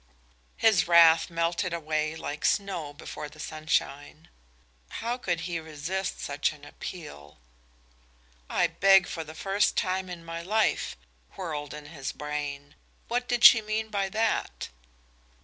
His 0.57 0.87
wrath 0.87 1.29
melted 1.29 1.73
away 1.75 2.15
like 2.15 2.43
snow 2.43 2.91
before 2.91 3.29
the 3.29 3.39
sunshine. 3.39 4.29
How 4.89 5.15
could 5.15 5.41
he 5.41 5.59
resist 5.59 6.19
such 6.19 6.53
an 6.53 6.65
appeal? 6.65 7.37
"I 8.49 8.65
beg 8.65 9.05
for 9.05 9.23
the 9.23 9.35
first 9.35 9.77
time 9.77 10.09
in 10.09 10.25
my 10.25 10.41
life," 10.41 10.97
whirled 11.35 11.75
in 11.75 11.85
his 11.85 12.13
brain. 12.13 12.73
What 13.09 13.27
did 13.27 13.43
she 13.43 13.61
mean 13.61 13.89
by 13.89 14.09
that? 14.09 14.69